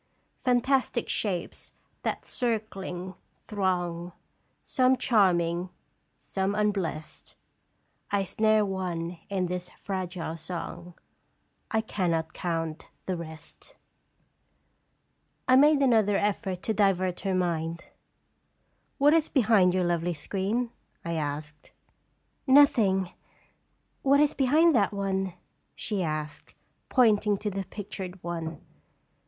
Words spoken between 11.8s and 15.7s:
cannot count the rest." Eeueier. 79 I